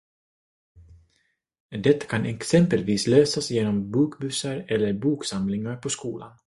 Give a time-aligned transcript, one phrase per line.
[1.83, 6.31] Detta kan exempelvis lösas genom bokbussar eller boksamlingar på skolan.